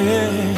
[0.00, 0.49] yeah.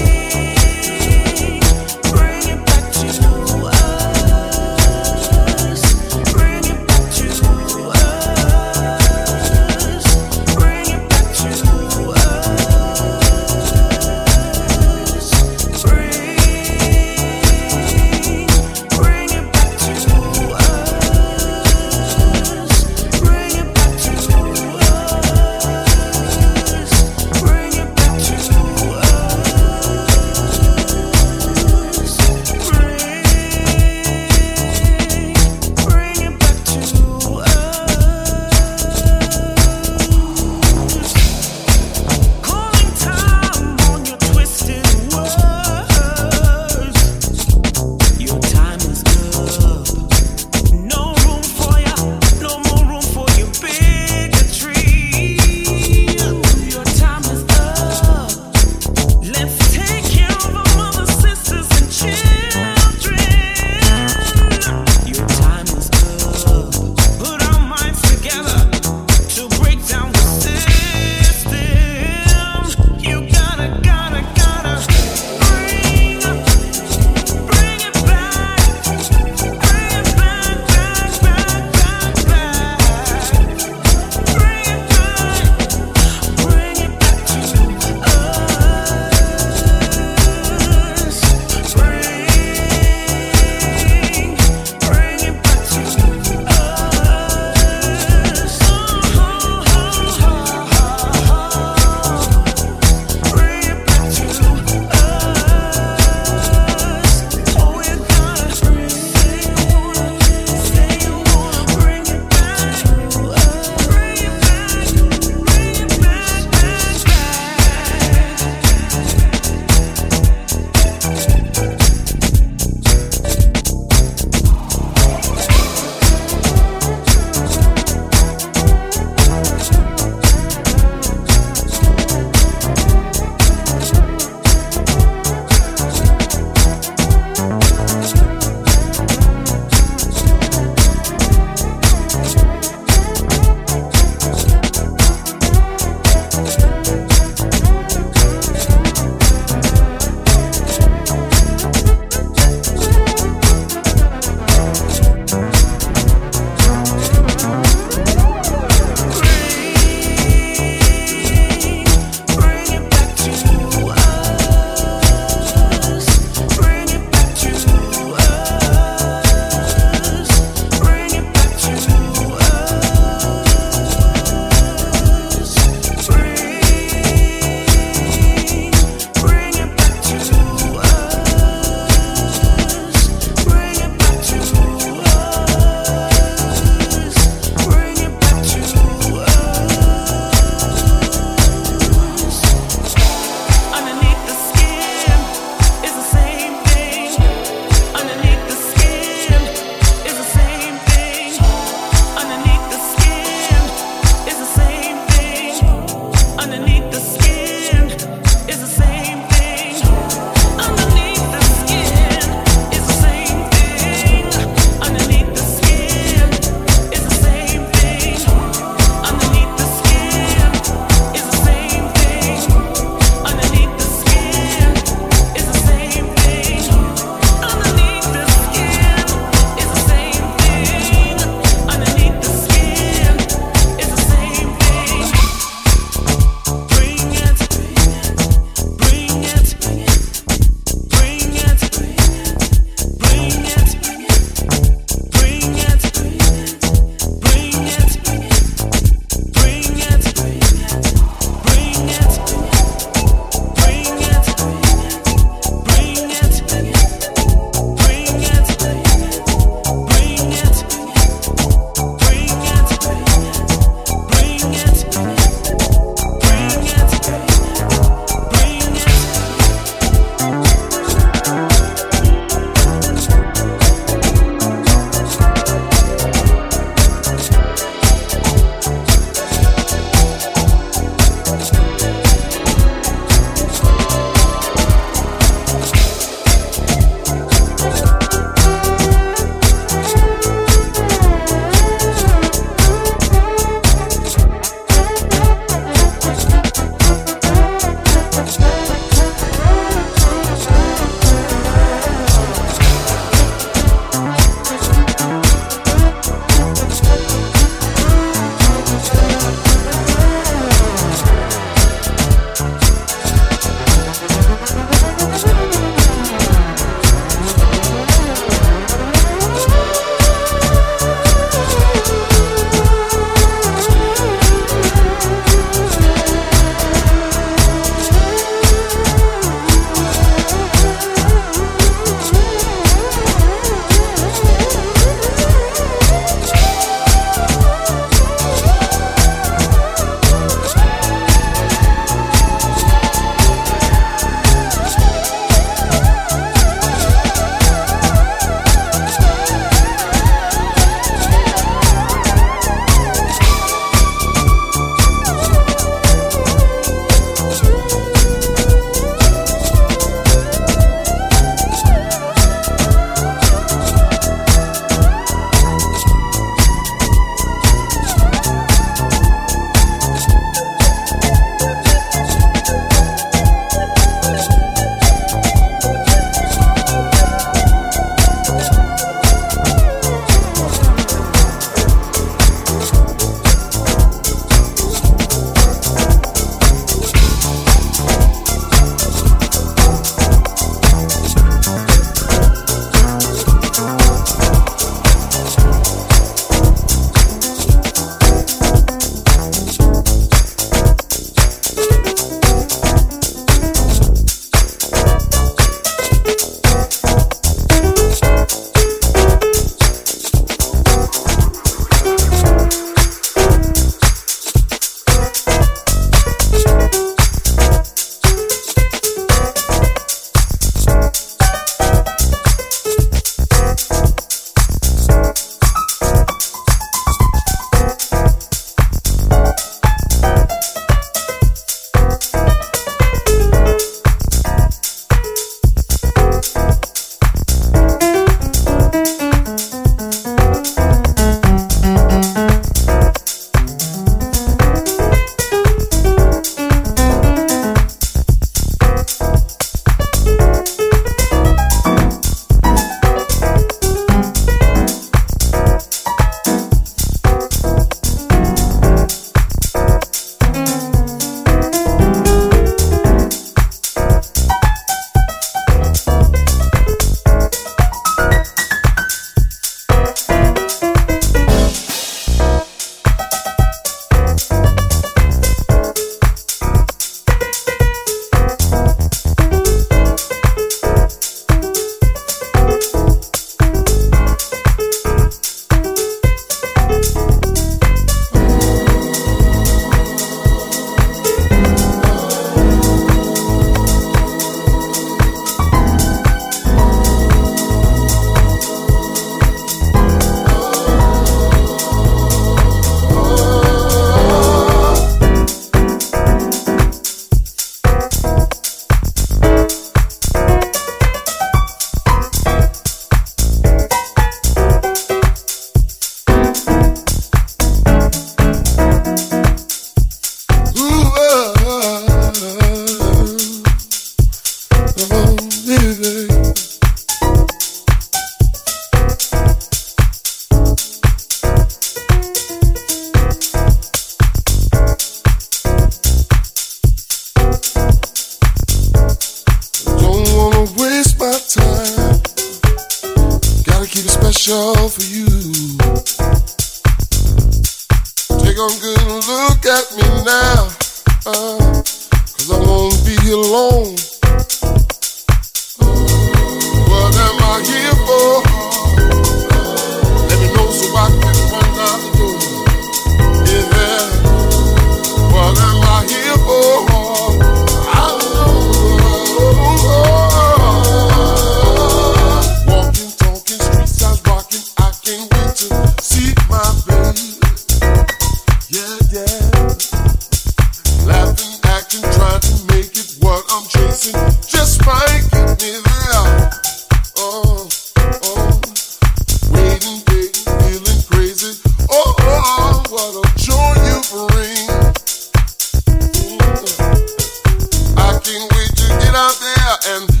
[599.67, 600.00] end.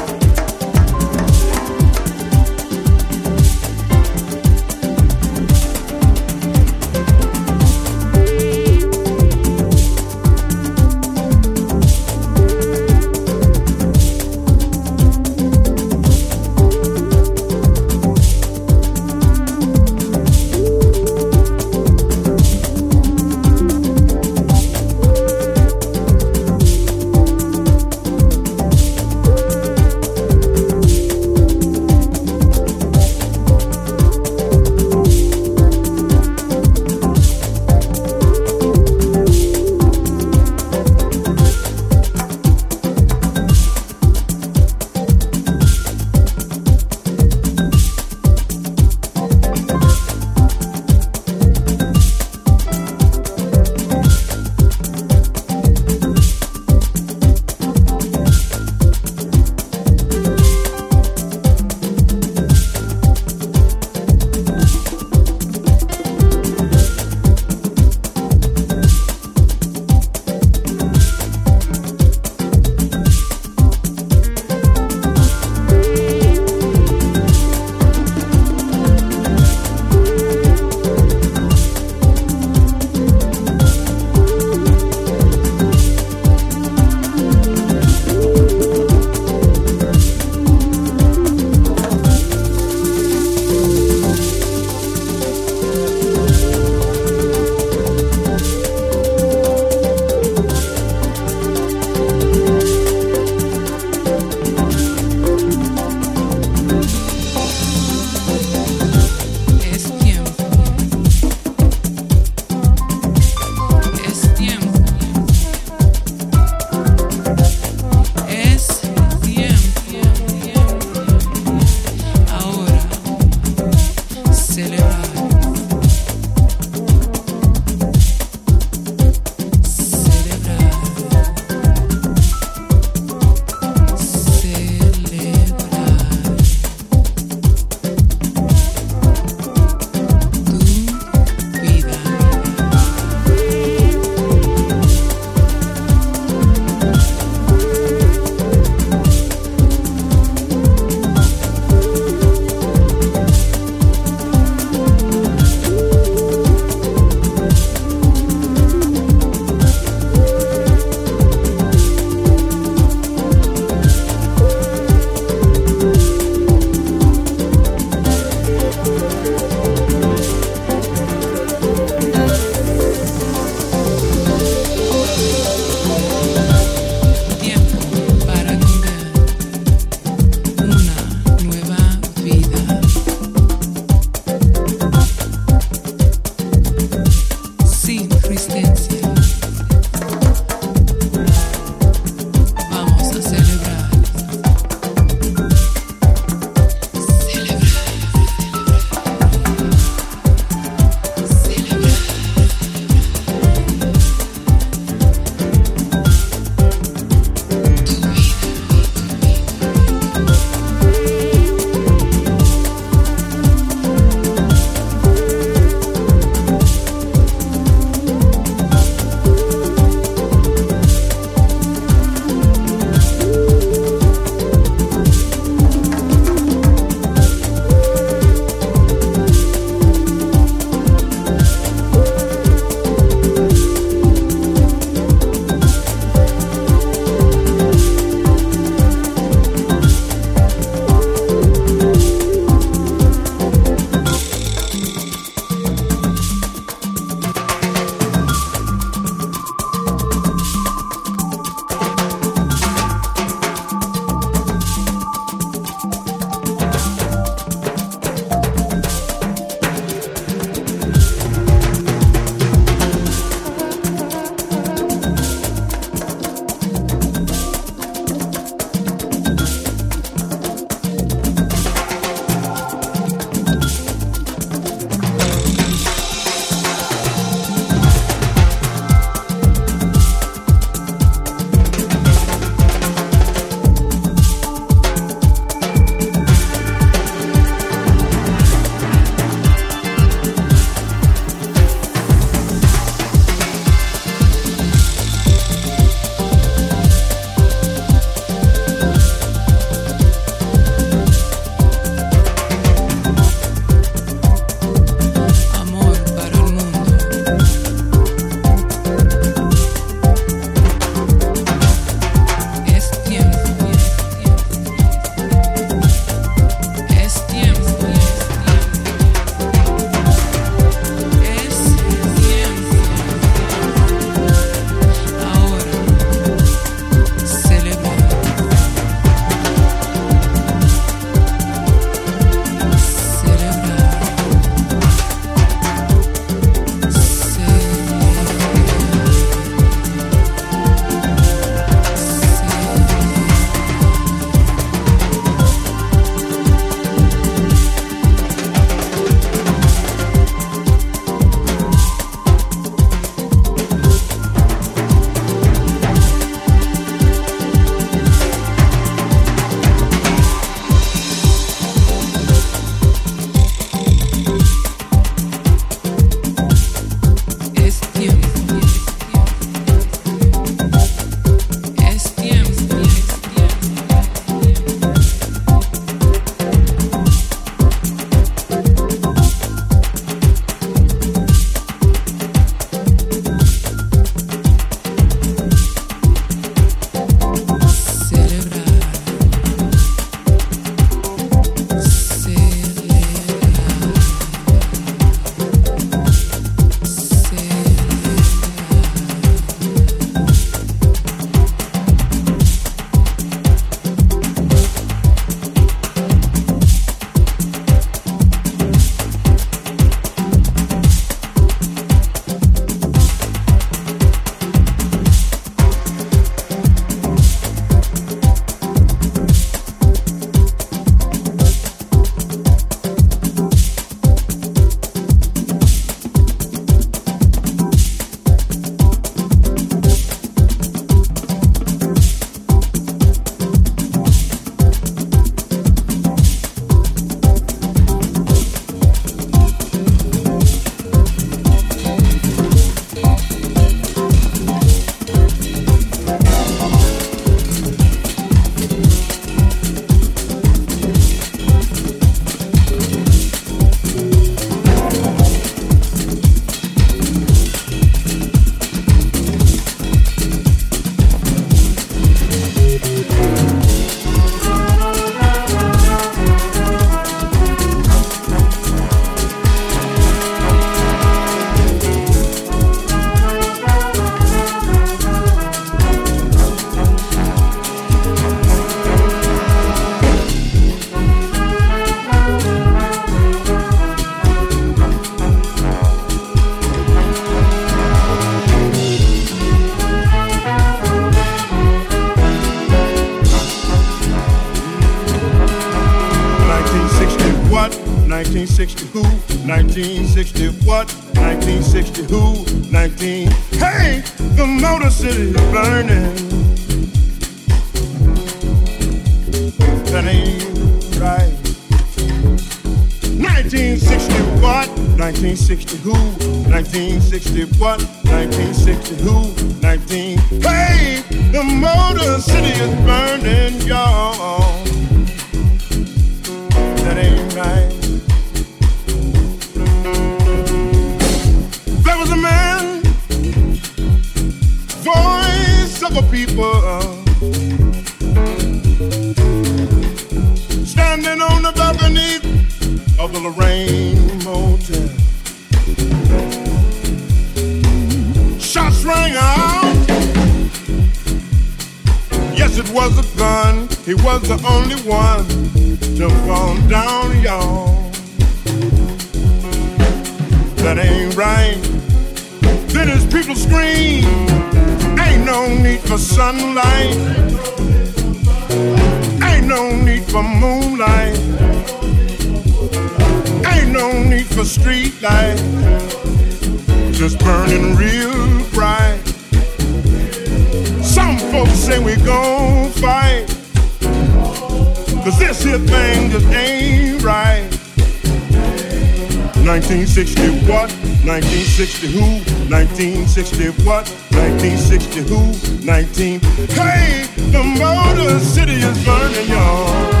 [594.10, 595.64] 1960 who?
[595.64, 596.20] 19.
[596.50, 600.00] Hey, the Motor City is burning, y'all.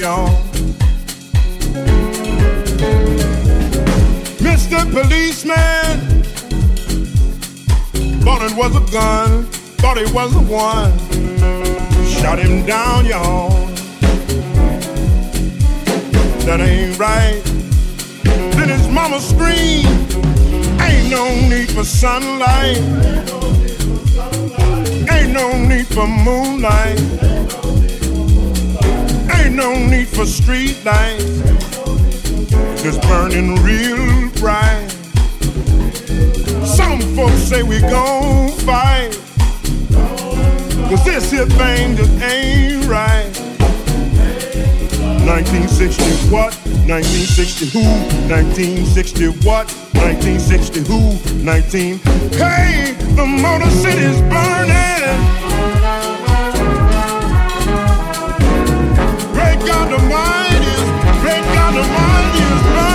[0.00, 0.30] Y'all.
[4.40, 4.80] Mr.
[4.94, 6.22] Policeman
[8.22, 9.44] thought it was a gun,
[9.82, 10.90] thought it was the one.
[12.06, 13.50] Shot him down, y'all.
[16.46, 17.42] That ain't right.
[18.56, 19.86] Then his mama screamed,
[20.80, 22.78] Ain't no need for sunlight.
[25.12, 27.29] Ain't no need for moonlight.
[29.50, 31.24] Ain't no need for street lights.
[32.84, 34.88] Just burning real bright.
[36.64, 39.10] Some folks say we gon' fight.
[40.88, 43.28] Cause this here thing just ain't right.
[45.26, 46.54] 1960 what?
[46.86, 47.80] 1960 who?
[48.30, 49.66] 1960 what?
[49.94, 51.44] 1960 who?
[51.44, 51.98] 19.
[52.38, 55.69] Hey, the Motor City's burning.
[59.70, 60.74] God Almighty,
[61.22, 62.42] great God Almighty
[62.86, 62.89] is.